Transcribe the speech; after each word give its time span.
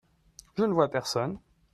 Je 0.55 0.63
ne 0.63 0.73
vois 0.73 0.89
personne. 0.89 1.37